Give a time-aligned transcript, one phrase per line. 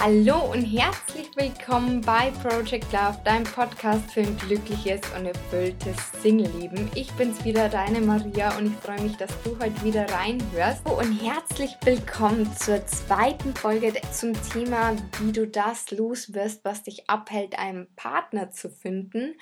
[0.00, 6.88] Hallo und herzlich willkommen bei Project Love, deinem Podcast für ein glückliches und erfülltes Single-Leben.
[6.94, 10.82] Ich bin's wieder, deine Maria, und ich freue mich, dass du heute wieder reinhörst.
[10.84, 16.84] Oh, und herzlich willkommen zur zweiten Folge zum Thema, wie du das los wirst, was
[16.84, 19.34] dich abhält, einen Partner zu finden.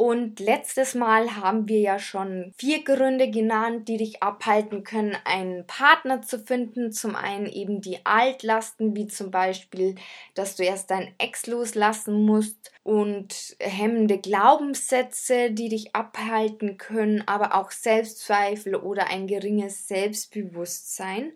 [0.00, 5.66] Und letztes Mal haben wir ja schon vier Gründe genannt, die dich abhalten können, einen
[5.66, 6.90] Partner zu finden.
[6.90, 9.96] Zum einen eben die Altlasten, wie zum Beispiel,
[10.34, 17.54] dass du erst dein Ex loslassen musst und hemmende Glaubenssätze, die dich abhalten können, aber
[17.54, 21.32] auch Selbstzweifel oder ein geringes Selbstbewusstsein.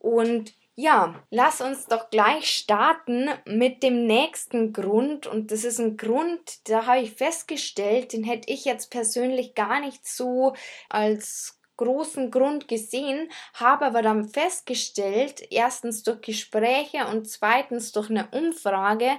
[0.00, 5.26] Und ja, lass uns doch gleich starten mit dem nächsten Grund.
[5.26, 9.80] Und das ist ein Grund, da habe ich festgestellt, den hätte ich jetzt persönlich gar
[9.80, 10.54] nicht so
[10.88, 18.28] als großen Grund gesehen, habe aber dann festgestellt, erstens durch Gespräche und zweitens durch eine
[18.30, 19.10] Umfrage,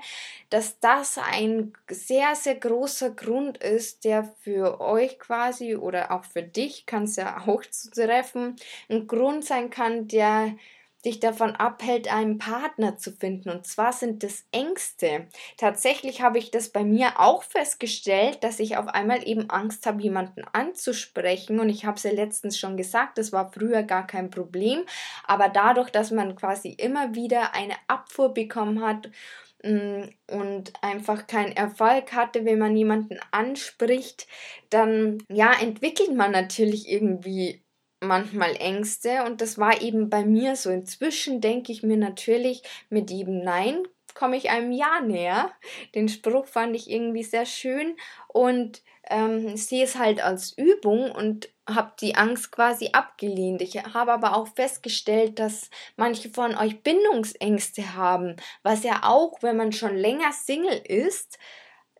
[0.49, 6.43] dass das ein sehr, sehr großer Grund ist, der für euch quasi oder auch für
[6.43, 8.55] dich, kann es ja auch treffen,
[8.89, 10.55] ein Grund sein kann, der
[11.05, 13.49] dich davon abhält, einen Partner zu finden.
[13.49, 15.27] Und zwar sind das Ängste.
[15.57, 20.01] Tatsächlich habe ich das bei mir auch festgestellt, dass ich auf einmal eben Angst habe,
[20.01, 21.59] jemanden anzusprechen.
[21.59, 24.83] Und ich habe es ja letztens schon gesagt, das war früher gar kein Problem.
[25.25, 29.09] Aber dadurch, dass man quasi immer wieder eine Abfuhr bekommen hat,
[29.63, 34.27] mm, und einfach keinen Erfolg hatte, wenn man jemanden anspricht,
[34.69, 37.62] dann ja, entwickelt man natürlich irgendwie
[38.03, 40.69] manchmal Ängste und das war eben bei mir so.
[40.69, 45.51] Inzwischen denke ich mir natürlich mit jedem Nein komme ich einem Ja näher.
[45.95, 47.95] Den Spruch fand ich irgendwie sehr schön
[48.27, 53.61] und ähm, sehe es halt als Übung und habe die Angst quasi abgelehnt.
[53.61, 59.57] Ich habe aber auch festgestellt, dass manche von euch Bindungsängste haben, was ja auch, wenn
[59.57, 61.38] man schon länger Single ist,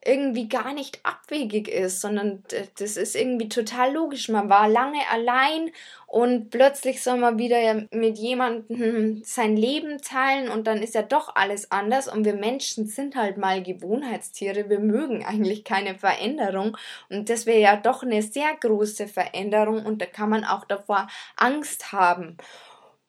[0.06, 2.44] irgendwie gar nicht abwegig ist, sondern
[2.78, 4.30] das ist irgendwie total logisch.
[4.30, 5.72] Man war lange allein
[6.08, 11.36] und plötzlich soll man wieder mit jemandem sein Leben teilen und dann ist ja doch
[11.36, 14.69] alles anders und wir Menschen sind halt mal Gewohnheitstiere.
[14.69, 16.78] Wir mögen eigentlich keine Veränderung
[17.09, 21.08] und das wäre ja doch eine sehr große Veränderung und da kann man auch davor
[21.38, 22.38] Angst haben.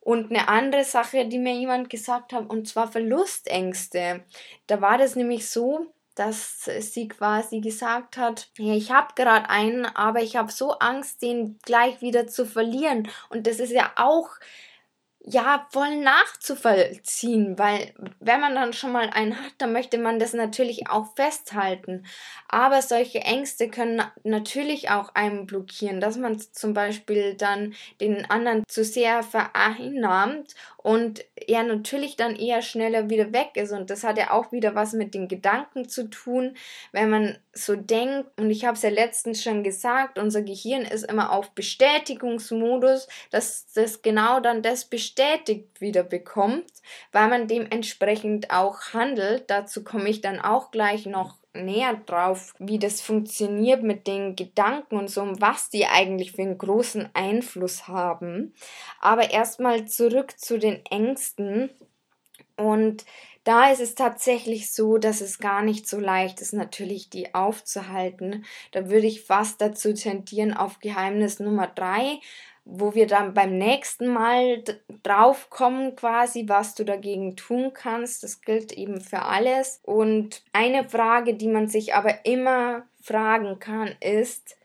[0.00, 4.22] Und eine andere Sache, die mir jemand gesagt hat, und zwar Verlustängste.
[4.66, 9.84] Da war das nämlich so, dass sie quasi gesagt hat, ja, ich habe gerade einen,
[9.86, 13.08] aber ich habe so Angst, den gleich wieder zu verlieren.
[13.30, 14.30] Und das ist ja auch
[15.26, 20.34] ja, voll nachzuvollziehen, weil wenn man dann schon mal einen hat, dann möchte man das
[20.34, 22.04] natürlich auch festhalten.
[22.48, 28.64] Aber solche Ängste können natürlich auch einen blockieren, dass man zum Beispiel dann den anderen
[28.68, 33.72] zu sehr vereinnahmt und er natürlich dann eher schneller wieder weg ist.
[33.72, 36.56] Und das hat ja auch wieder was mit den Gedanken zu tun,
[36.92, 38.28] wenn man so denkt.
[38.38, 43.72] Und ich habe es ja letztens schon gesagt, unser Gehirn ist immer auf Bestätigungsmodus, dass
[43.72, 46.64] das genau dann das bestätigt wieder bekommt,
[47.12, 49.44] weil man dementsprechend auch handelt.
[49.48, 54.96] Dazu komme ich dann auch gleich noch näher drauf, wie das funktioniert mit den Gedanken
[54.96, 58.54] und so, um was die eigentlich für einen großen Einfluss haben.
[59.00, 61.70] Aber erstmal zurück zu den Ängsten.
[62.56, 63.04] Und
[63.44, 68.44] da ist es tatsächlich so, dass es gar nicht so leicht ist, natürlich die aufzuhalten.
[68.72, 72.20] Da würde ich fast dazu tendieren auf Geheimnis Nummer drei,
[72.64, 74.62] wo wir dann beim nächsten Mal
[75.02, 78.22] drauf kommen, quasi, was du dagegen tun kannst.
[78.22, 79.80] Das gilt eben für alles.
[79.82, 84.56] Und eine Frage, die man sich aber immer fragen kann, ist,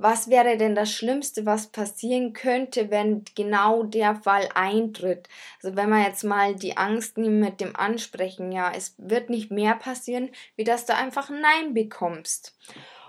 [0.00, 5.28] was wäre denn das Schlimmste, was passieren könnte, wenn genau der Fall eintritt?
[5.60, 9.50] Also wenn man jetzt mal die Angst nimmt mit dem Ansprechen, ja, es wird nicht
[9.50, 12.56] mehr passieren, wie dass du einfach ein Nein bekommst.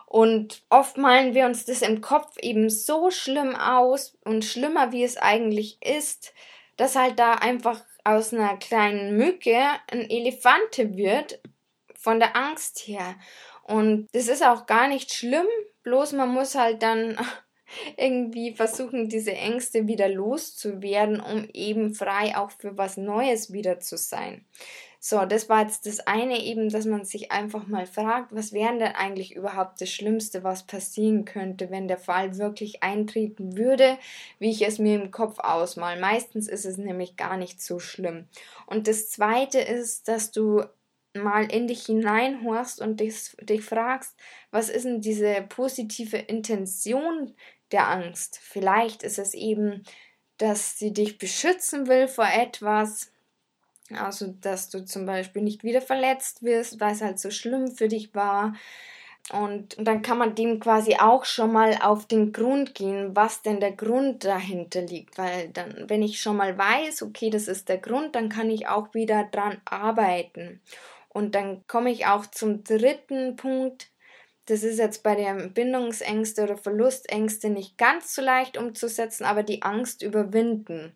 [0.10, 5.04] Und oft malen wir uns das im Kopf eben so schlimm aus und schlimmer, wie
[5.04, 6.34] es eigentlich ist,
[6.78, 9.62] dass halt da einfach aus einer kleinen Mücke
[9.92, 11.40] ein Elefante wird,
[11.94, 13.18] von der Angst her.
[13.62, 15.46] Und das ist auch gar nicht schlimm,
[15.84, 17.16] bloß man muss halt dann
[17.98, 23.96] irgendwie versuchen, diese Ängste wieder loszuwerden, um eben frei auch für was Neues wieder zu
[23.96, 24.44] sein.
[25.02, 28.78] So, das war jetzt das eine eben, dass man sich einfach mal fragt, was wäre
[28.78, 33.98] denn eigentlich überhaupt das Schlimmste, was passieren könnte, wenn der Fall wirklich eintreten würde,
[34.40, 36.00] wie ich es mir im Kopf ausmal.
[36.02, 38.28] Meistens ist es nämlich gar nicht so schlimm.
[38.66, 40.64] Und das zweite ist, dass du
[41.14, 44.16] mal in dich hineinhorst und dich, dich fragst,
[44.52, 47.36] was ist denn diese positive Intention
[47.72, 48.38] der Angst?
[48.42, 49.84] Vielleicht ist es eben,
[50.38, 53.12] dass sie dich beschützen will vor etwas,
[53.98, 57.88] Also, dass du zum Beispiel nicht wieder verletzt wirst, weil es halt so schlimm für
[57.88, 58.54] dich war.
[59.32, 63.60] Und dann kann man dem quasi auch schon mal auf den Grund gehen, was denn
[63.60, 65.18] der Grund dahinter liegt.
[65.18, 68.68] Weil dann, wenn ich schon mal weiß, okay, das ist der Grund, dann kann ich
[68.68, 70.62] auch wieder dran arbeiten.
[71.10, 73.90] Und dann komme ich auch zum dritten Punkt.
[74.46, 79.62] Das ist jetzt bei den Bindungsängste oder Verlustängste nicht ganz so leicht umzusetzen, aber die
[79.62, 80.96] Angst überwinden.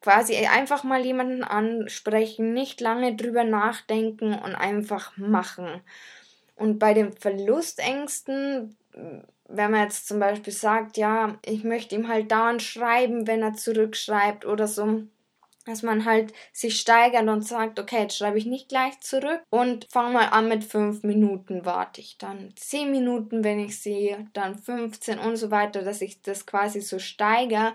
[0.00, 5.82] Quasi einfach mal jemanden ansprechen, nicht lange drüber nachdenken und einfach machen.
[6.56, 8.76] Und bei den Verlustängsten,
[9.48, 13.54] wenn man jetzt zum Beispiel sagt, ja, ich möchte ihm halt dauernd schreiben, wenn er
[13.54, 15.02] zurückschreibt oder so,
[15.64, 19.86] dass man halt sich steigert und sagt, okay, jetzt schreibe ich nicht gleich zurück und
[19.90, 24.58] fange mal an mit fünf Minuten, warte ich dann zehn Minuten, wenn ich sehe, dann
[24.58, 27.74] 15 und so weiter, dass ich das quasi so steigere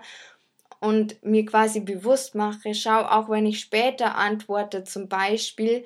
[0.80, 5.84] und mir quasi bewusst mache, schau, auch wenn ich später antworte zum Beispiel,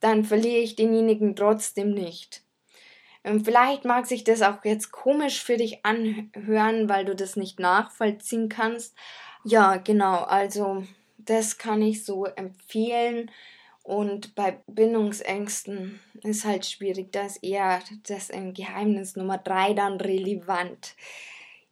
[0.00, 2.42] dann verliere ich denjenigen trotzdem nicht.
[3.24, 7.60] Ähm, vielleicht mag sich das auch jetzt komisch für dich anhören, weil du das nicht
[7.60, 8.96] nachvollziehen kannst.
[9.44, 10.84] Ja, genau, also
[11.18, 13.30] das kann ich so empfehlen.
[13.84, 20.00] Und bei Bindungsängsten ist halt schwierig, da ist eher das im Geheimnis Nummer drei dann
[20.00, 20.94] relevant.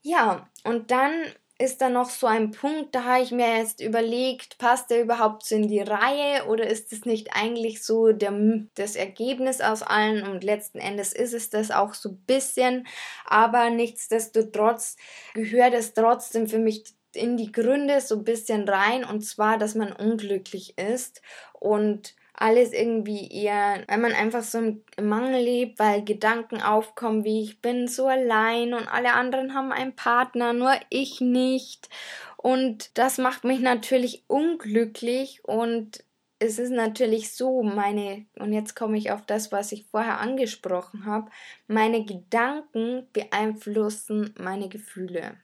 [0.02, 1.12] Ja, und dann
[1.60, 5.44] ist da noch so ein Punkt, da habe ich mir jetzt überlegt, passt der überhaupt
[5.44, 8.32] so in die Reihe oder ist es nicht eigentlich so der,
[8.74, 12.86] das Ergebnis aus allen und letzten Endes ist es das auch so ein bisschen,
[13.26, 14.96] aber nichtsdestotrotz
[15.34, 19.74] gehört es trotzdem für mich in die Gründe so ein bisschen rein und zwar, dass
[19.74, 21.20] man unglücklich ist
[21.52, 27.42] und alles irgendwie eher, weil man einfach so im Mangel lebt, weil Gedanken aufkommen, wie
[27.42, 31.90] ich bin so allein und alle anderen haben einen Partner, nur ich nicht.
[32.38, 36.02] Und das macht mich natürlich unglücklich und
[36.38, 41.04] es ist natürlich so, meine, und jetzt komme ich auf das, was ich vorher angesprochen
[41.04, 41.30] habe,
[41.66, 45.36] meine Gedanken beeinflussen meine Gefühle.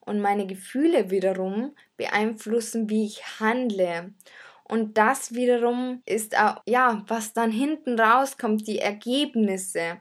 [0.00, 4.12] Und meine Gefühle wiederum beeinflussen, wie ich handle.
[4.68, 10.00] Und das wiederum ist auch, ja, was dann hinten rauskommt, die Ergebnisse.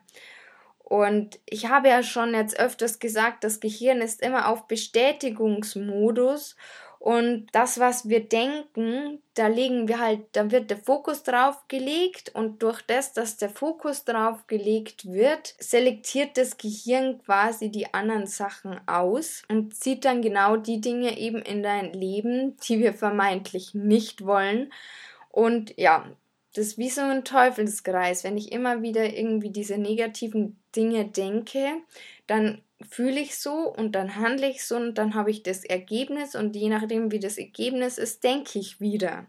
[0.79, 6.55] Und ich habe ja schon jetzt öfters gesagt, das Gehirn ist immer auf Bestätigungsmodus
[6.99, 12.31] und das, was wir denken, da legen wir halt, da wird der Fokus drauf gelegt
[12.33, 18.25] und durch das, dass der Fokus drauf gelegt wird, selektiert das Gehirn quasi die anderen
[18.25, 23.75] Sachen aus und zieht dann genau die Dinge eben in dein Leben, die wir vermeintlich
[23.75, 24.73] nicht wollen.
[25.29, 26.05] Und ja,
[26.55, 28.23] das ist wie so ein Teufelskreis.
[28.23, 31.73] Wenn ich immer wieder irgendwie diese negativen Dinge denke,
[32.25, 36.35] dann fühle ich so und dann handle ich so und dann habe ich das Ergebnis
[36.35, 39.25] und je nachdem, wie das Ergebnis ist, denke ich wieder.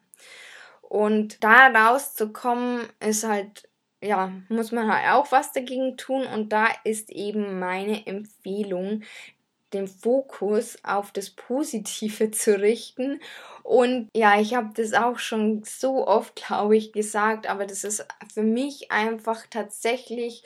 [0.83, 3.69] Und da rauszukommen, ist halt,
[4.03, 9.03] ja, muss man halt auch was dagegen tun und da ist eben meine Empfehlung,
[9.73, 13.21] den Fokus auf das Positive zu richten.
[13.63, 18.07] Und ja, ich habe das auch schon so oft, glaube ich, gesagt, aber das ist
[18.33, 20.43] für mich einfach tatsächlich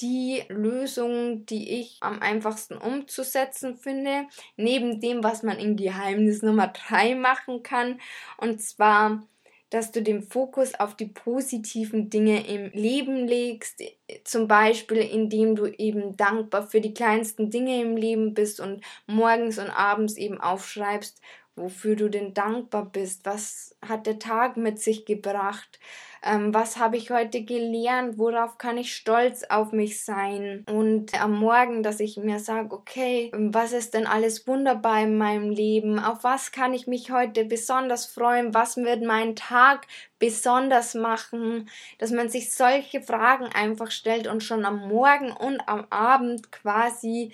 [0.00, 4.26] die Lösung, die ich am einfachsten umzusetzen finde,
[4.56, 8.00] neben dem, was man in Geheimnis Nummer 3 machen kann.
[8.36, 9.22] Und zwar,
[9.70, 13.82] dass du den Fokus auf die positiven Dinge im Leben legst,
[14.24, 19.58] zum Beispiel indem du eben dankbar für die kleinsten Dinge im Leben bist und morgens
[19.58, 21.20] und abends eben aufschreibst,
[21.56, 25.78] wofür du denn dankbar bist, was hat der Tag mit sich gebracht,
[26.24, 30.64] ähm, was habe ich heute gelernt, worauf kann ich stolz auf mich sein?
[30.68, 35.50] Und am Morgen, dass ich mir sage, okay, was ist denn alles wunderbar in meinem
[35.50, 39.86] Leben, auf was kann ich mich heute besonders freuen, was wird meinen Tag
[40.18, 41.68] besonders machen,
[41.98, 47.32] dass man sich solche Fragen einfach stellt und schon am Morgen und am Abend quasi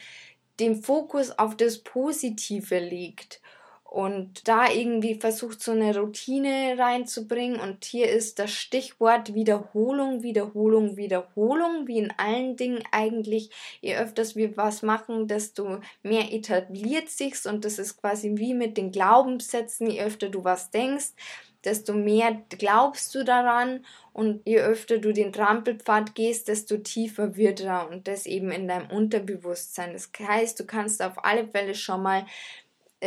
[0.58, 3.40] den Fokus auf das Positive legt
[3.90, 7.58] und da irgendwie versucht, so eine Routine reinzubringen.
[7.58, 13.50] Und hier ist das Stichwort Wiederholung, Wiederholung, Wiederholung, wie in allen Dingen eigentlich.
[13.80, 18.76] Je öfters wir was machen, desto mehr etabliert sich's und das ist quasi wie mit
[18.76, 19.90] den Glaubenssätzen.
[19.90, 21.08] Je öfter du was denkst,
[21.64, 27.62] desto mehr glaubst du daran und je öfter du den Trampelpfad gehst, desto tiefer wird
[27.62, 29.94] er und das eben in deinem Unterbewusstsein.
[29.94, 32.24] Das heißt, du kannst auf alle Fälle schon mal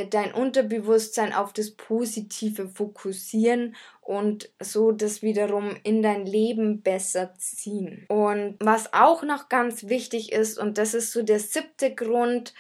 [0.09, 8.05] dein Unterbewusstsein auf das Positive fokussieren und so das wiederum in dein Leben besser ziehen.
[8.09, 12.53] Und was auch noch ganz wichtig ist, und das ist so der siebte Grund,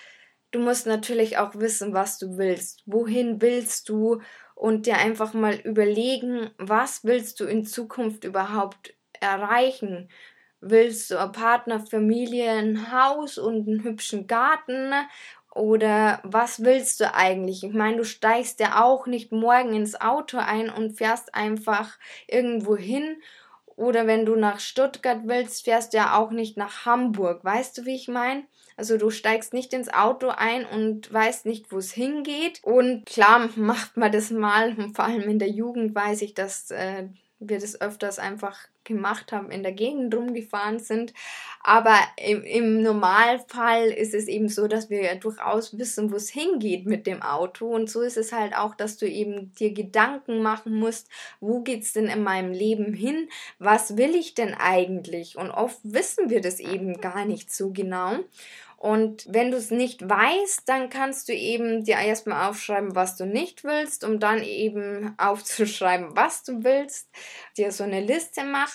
[0.51, 2.83] du musst natürlich auch wissen, was du willst.
[2.85, 4.21] Wohin willst du?
[4.55, 10.09] Und dir einfach mal überlegen, was willst du in Zukunft überhaupt erreichen?
[10.61, 14.93] Willst du ein Partner, Familie, ein Haus und einen hübschen Garten?
[15.53, 17.63] Oder was willst du eigentlich?
[17.63, 22.75] Ich meine, du steigst ja auch nicht morgen ins Auto ein und fährst einfach irgendwo
[22.75, 23.17] hin.
[23.75, 27.43] Oder wenn du nach Stuttgart willst, fährst du ja auch nicht nach Hamburg.
[27.43, 28.45] Weißt du, wie ich meine?
[28.77, 32.59] Also du steigst nicht ins Auto ein und weißt nicht, wo es hingeht.
[32.63, 34.75] Und klar macht man das mal.
[34.95, 37.07] Vor allem in der Jugend weiß ich, dass äh,
[37.39, 41.13] wir das öfters einfach gemacht haben, in der Gegend rumgefahren sind.
[41.61, 46.29] Aber im, im, Normalfall ist es eben so, dass wir ja durchaus wissen, wo es
[46.29, 47.67] hingeht mit dem Auto.
[47.67, 51.07] Und so ist es halt auch, dass du eben dir Gedanken machen musst,
[51.39, 53.29] wo geht's denn in meinem Leben hin?
[53.59, 55.37] Was will ich denn eigentlich?
[55.37, 58.19] Und oft wissen wir das eben gar nicht so genau.
[58.83, 63.25] Und wenn du es nicht weißt, dann kannst du eben dir erstmal aufschreiben, was du
[63.25, 67.07] nicht willst, um dann eben aufzuschreiben, was du willst,
[67.55, 68.72] dir so eine Liste machen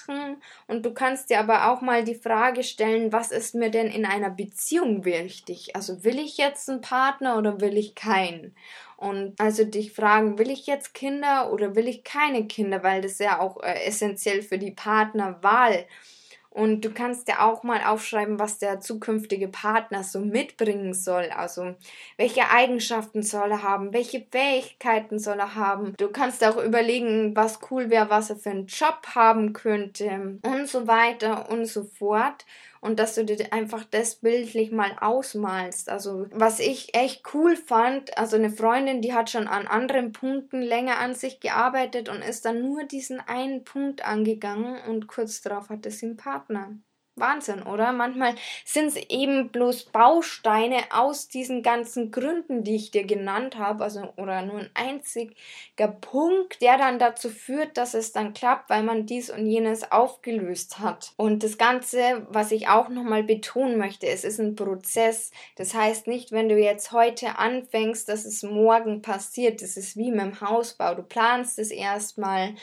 [0.67, 4.05] und du kannst dir aber auch mal die Frage stellen, was ist mir denn in
[4.05, 5.75] einer Beziehung wichtig?
[5.76, 8.55] Also will ich jetzt einen Partner oder will ich keinen?
[8.97, 13.19] Und also dich fragen, will ich jetzt Kinder oder will ich keine Kinder, weil das
[13.19, 16.18] ja auch äh, essentiell für die Partnerwahl ist
[16.50, 21.31] und du kannst ja auch mal aufschreiben, was der zukünftige Partner so mitbringen soll.
[21.31, 21.75] Also
[22.17, 25.95] welche Eigenschaften soll er haben, welche Fähigkeiten soll er haben.
[25.99, 30.69] Du kannst auch überlegen, was cool wäre, was er für einen Job haben könnte und
[30.69, 32.45] so weiter und so fort
[32.80, 35.88] und dass du dir einfach das bildlich mal ausmalst.
[35.88, 40.62] Also was ich echt cool fand, also eine Freundin, die hat schon an anderen Punkten
[40.62, 45.68] länger an sich gearbeitet und ist dann nur diesen einen Punkt angegangen und kurz darauf
[45.68, 46.78] hatte sie einen Partner.
[47.21, 47.93] Wahnsinn, oder?
[47.93, 48.35] Manchmal
[48.65, 54.13] sind es eben bloß Bausteine aus diesen ganzen Gründen, die ich dir genannt habe, also
[54.17, 59.07] oder nur ein einziger Punkt, der dann dazu führt, dass es dann klappt, weil man
[59.07, 61.13] dies und jenes aufgelöst hat.
[61.17, 65.33] Und das Ganze, was ich auch nochmal betonen möchte, es ist ein Prozess.
[65.57, 69.63] Das heißt nicht, wenn du jetzt heute anfängst, dass es morgen passiert.
[69.63, 70.95] Das ist wie mit dem Hausbau.
[70.95, 72.55] Du planst es erstmal,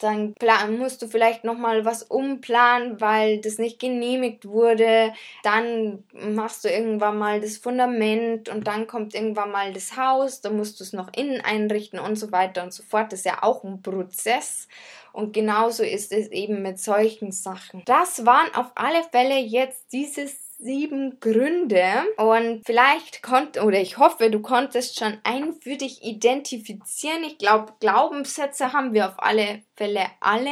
[0.00, 0.34] dann
[0.78, 6.68] musst du vielleicht nochmal was umplanen, weil das nicht genehmigt genehmigt wurde, dann machst du
[6.68, 10.92] irgendwann mal das Fundament und dann kommt irgendwann mal das Haus, dann musst du es
[10.92, 13.12] noch innen einrichten und so weiter und so fort.
[13.12, 14.68] Das ist ja auch ein Prozess.
[15.12, 17.82] Und genauso ist es eben mit solchen Sachen.
[17.86, 21.84] Das waren auf alle Fälle jetzt dieses sieben Gründe
[22.16, 27.22] und vielleicht konnte oder ich hoffe, du konntest schon einen für dich identifizieren.
[27.24, 30.50] Ich glaube, Glaubenssätze haben wir auf alle Fälle alle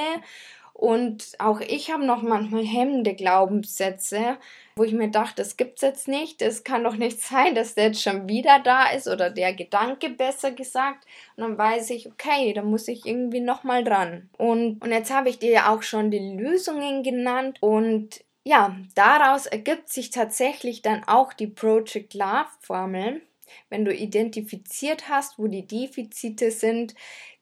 [0.83, 4.37] und auch ich habe noch manchmal hemmende Glaubenssätze,
[4.75, 6.43] wo ich mir dachte, das gibt's jetzt nicht.
[6.43, 10.09] Es kann doch nicht sein, dass der jetzt schon wieder da ist oder der Gedanke
[10.09, 11.07] besser gesagt.
[11.37, 14.29] Und dann weiß ich, okay, da muss ich irgendwie nochmal dran.
[14.39, 19.47] Und, und jetzt habe ich dir ja auch schon die Lösungen genannt und ja, daraus
[19.47, 23.23] ergibt sich tatsächlich dann auch die Project Love Formel.
[23.69, 26.95] Wenn du identifiziert hast, wo die Defizite sind,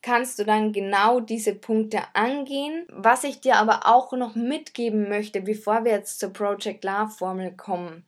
[0.03, 2.87] kannst du dann genau diese Punkte angehen.
[2.91, 7.53] Was ich dir aber auch noch mitgeben möchte, bevor wir jetzt zur Project Love Formel
[7.53, 8.05] kommen.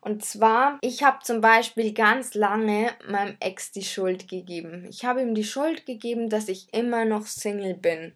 [0.00, 4.86] Und zwar, ich habe zum Beispiel ganz lange meinem Ex die Schuld gegeben.
[4.88, 8.14] Ich habe ihm die Schuld gegeben, dass ich immer noch Single bin.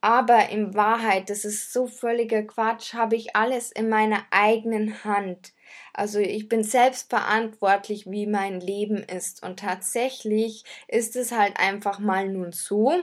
[0.00, 5.52] Aber in Wahrheit, das ist so völliger Quatsch, habe ich alles in meiner eigenen Hand.
[5.98, 9.42] Also ich bin selbst verantwortlich, wie mein Leben ist.
[9.42, 13.02] Und tatsächlich ist es halt einfach mal nun so,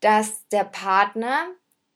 [0.00, 1.48] dass der Partner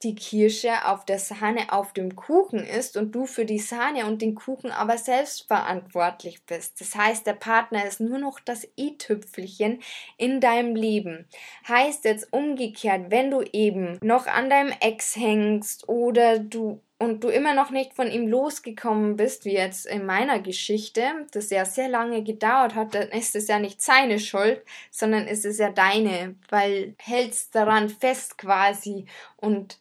[0.02, 4.22] die Kirsche auf der Sahne auf dem Kuchen ist und du für die Sahne und
[4.22, 6.80] den Kuchen aber selbst verantwortlich bist.
[6.80, 9.80] Das heißt, der Partner ist nur noch das i-Tüpfelchen
[10.16, 11.28] in deinem Leben.
[11.68, 17.30] Heißt jetzt umgekehrt, wenn du eben noch an deinem Ex hängst oder du und du
[17.30, 21.88] immer noch nicht von ihm losgekommen bist, wie jetzt in meiner Geschichte, das ja sehr
[21.88, 26.36] lange gedauert hat, dann ist es ja nicht seine Schuld, sondern ist es ja deine,
[26.48, 29.06] weil hältst daran fest quasi
[29.36, 29.80] und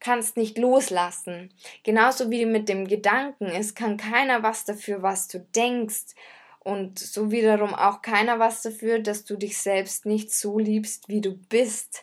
[0.00, 1.54] kannst nicht loslassen.
[1.84, 3.46] Genauso wie mit dem Gedanken.
[3.46, 6.16] Es kann keiner was dafür, was du denkst.
[6.58, 11.20] Und so wiederum auch keiner was dafür, dass du dich selbst nicht so liebst, wie
[11.20, 12.02] du bist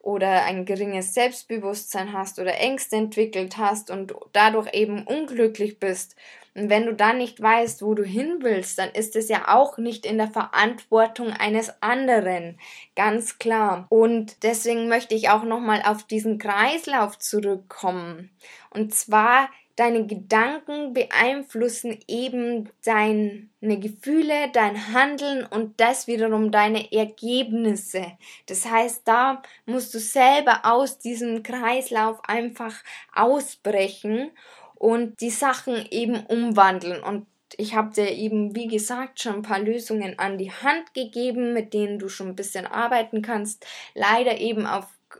[0.00, 6.16] oder ein geringes Selbstbewusstsein hast oder Ängste entwickelt hast und dadurch eben unglücklich bist.
[6.54, 9.78] Und wenn du dann nicht weißt, wo du hin willst, dann ist es ja auch
[9.78, 12.58] nicht in der Verantwortung eines anderen.
[12.96, 13.86] Ganz klar.
[13.90, 18.30] Und deswegen möchte ich auch nochmal auf diesen Kreislauf zurückkommen.
[18.70, 28.04] Und zwar deine Gedanken beeinflussen eben deine Gefühle, dein Handeln und das wiederum deine Ergebnisse.
[28.46, 32.74] Das heißt, da musst du selber aus diesem Kreislauf einfach
[33.14, 34.32] ausbrechen
[34.74, 37.00] und die Sachen eben umwandeln.
[37.00, 41.52] Und ich habe dir eben, wie gesagt, schon ein paar Lösungen an die Hand gegeben,
[41.52, 43.64] mit denen du schon ein bisschen arbeiten kannst.
[43.94, 44.66] Leider eben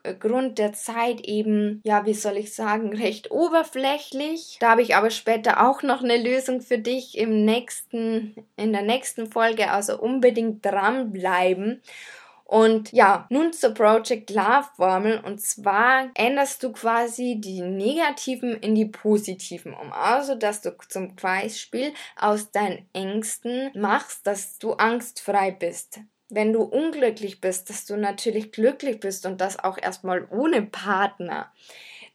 [0.04, 4.59] aufgrund der Zeit eben, ja, wie soll ich sagen, recht oberflächlich.
[4.61, 8.83] Da habe ich aber später auch noch eine Lösung für dich im nächsten, in der
[8.83, 11.83] nächsten Folge, also unbedingt dranbleiben.
[12.45, 15.21] Und ja, nun zur Project Love Formel.
[15.23, 19.92] Und zwar änderst du quasi die negativen in die positiven um.
[19.92, 26.62] Also, dass du zum Beispiel aus deinen Ängsten machst, dass du angstfrei bist wenn du
[26.62, 31.52] unglücklich bist, dass du natürlich glücklich bist und das auch erstmal ohne Partner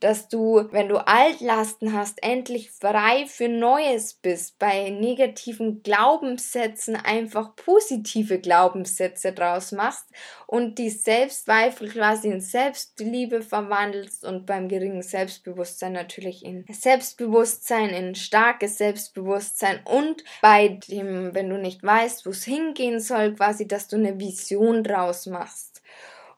[0.03, 7.55] dass du, wenn du Altlasten hast, endlich frei für Neues bist, bei negativen Glaubenssätzen einfach
[7.55, 10.05] positive Glaubenssätze draus machst
[10.45, 18.15] und die Selbstzweifel quasi in Selbstliebe verwandelst und beim geringen Selbstbewusstsein natürlich in Selbstbewusstsein, in
[18.15, 23.87] starkes Selbstbewusstsein und bei dem, wenn du nicht weißt, wo es hingehen soll, quasi, dass
[23.87, 25.72] du eine Vision draus machst.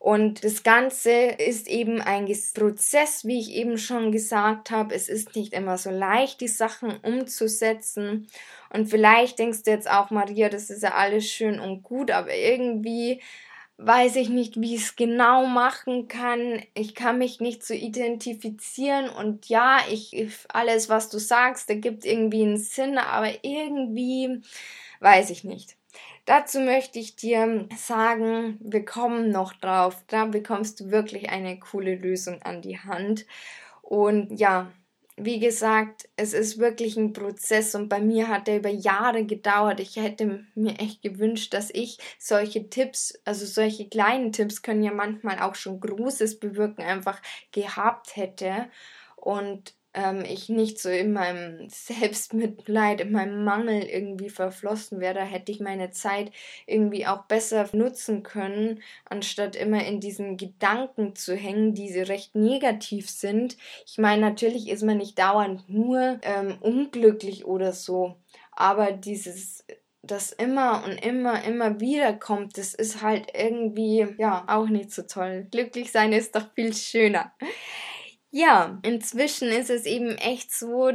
[0.06, 4.94] Und das Ganze ist eben ein Prozess, wie ich eben schon gesagt habe.
[4.94, 8.28] Es ist nicht immer so leicht, die Sachen umzusetzen.
[8.72, 12.36] Und vielleicht denkst du jetzt auch, Maria, das ist ja alles schön und gut, aber
[12.36, 13.20] irgendwie
[13.78, 16.62] weiß ich nicht, wie ich es genau machen kann.
[16.76, 20.16] Ich kann mich nicht so identifizieren und ja, ich
[20.50, 24.44] alles, was du sagst, da gibt irgendwie einen Sinn, aber irgendwie
[25.00, 25.76] weiß ich nicht.
[26.26, 30.04] Dazu möchte ich dir sagen, wir kommen noch drauf.
[30.08, 33.26] Da bekommst du wirklich eine coole Lösung an die Hand.
[33.84, 34.72] Und ja,
[35.18, 39.80] wie gesagt, es ist wirklich ein Prozess und bei mir hat der über Jahre gedauert.
[39.80, 44.92] Ich hätte mir echt gewünscht, dass ich solche Tipps, also solche kleinen Tipps können ja
[44.92, 48.68] manchmal auch schon Großes bewirken, einfach gehabt hätte.
[49.16, 55.24] Und ähm, ich nicht so in meinem Selbstmitleid, in meinem Mangel irgendwie verflossen wäre, da
[55.24, 56.32] hätte ich meine Zeit
[56.68, 63.10] irgendwie auch besser nutzen können, anstatt immer in diesen Gedanken zu hängen, die recht negativ
[63.10, 63.58] sind.
[63.88, 68.16] Ich meine, natürlich ist man nicht dauernd nur ähm, unglücklich oder so,
[68.52, 69.66] aber dieses
[70.08, 75.02] das immer und immer, immer wieder kommt, das ist halt irgendwie, ja, auch nicht so
[75.02, 75.48] toll.
[75.50, 77.34] Glücklich sein ist doch viel schöner.
[78.38, 80.92] Ja, inzwischen ist es eben echt so,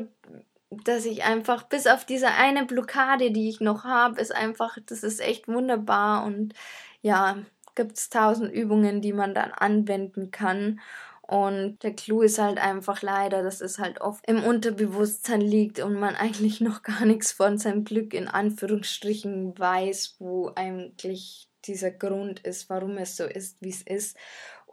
[0.68, 5.02] dass ich einfach bis auf diese eine Blockade, die ich noch habe, ist einfach, das
[5.02, 6.52] ist echt wunderbar und
[7.00, 7.38] ja,
[7.74, 10.80] gibt es tausend Übungen, die man dann anwenden kann.
[11.22, 15.94] Und der Clou ist halt einfach leider, dass es halt oft im Unterbewusstsein liegt und
[15.94, 22.40] man eigentlich noch gar nichts von seinem Glück in Anführungsstrichen weiß, wo eigentlich dieser Grund
[22.40, 24.16] ist, warum es so ist, wie es ist.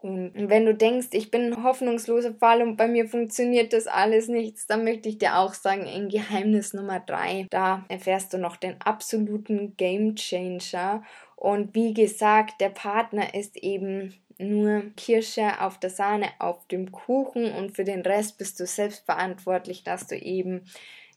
[0.01, 4.27] Und wenn du denkst, ich bin ein hoffnungsloser Fall und bei mir funktioniert das alles
[4.27, 8.57] nichts, dann möchte ich dir auch sagen, in Geheimnis Nummer drei, da erfährst du noch
[8.57, 11.03] den absoluten Game Changer.
[11.35, 17.51] Und wie gesagt, der Partner ist eben nur Kirsche auf der Sahne auf dem Kuchen
[17.51, 20.61] und für den Rest bist du selbst verantwortlich, dass du eben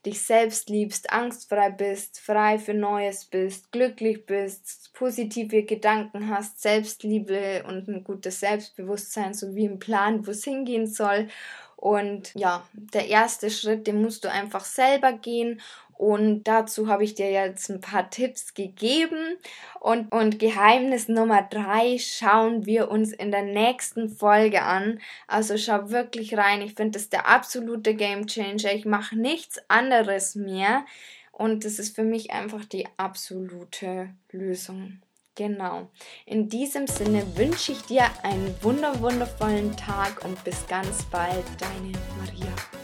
[0.07, 7.65] dich selbst liebst, angstfrei bist, frei für Neues bist, glücklich bist, positive Gedanken hast, Selbstliebe
[7.69, 11.29] und ein gutes Selbstbewusstsein sowie einen Plan, wo es hingehen soll.
[11.77, 15.61] Und ja, der erste Schritt, den musst du einfach selber gehen
[16.01, 19.37] und dazu habe ich dir jetzt ein paar Tipps gegeben.
[19.81, 24.99] Und, und Geheimnis Nummer drei schauen wir uns in der nächsten Folge an.
[25.27, 26.63] Also schau wirklich rein.
[26.63, 28.73] Ich finde das der absolute Game Changer.
[28.73, 30.87] Ich mache nichts anderes mehr.
[31.33, 35.03] Und das ist für mich einfach die absolute Lösung.
[35.35, 35.91] Genau.
[36.25, 41.93] In diesem Sinne wünsche ich dir einen wunder wundervollen Tag und bis ganz bald, deine
[42.17, 42.80] Maria.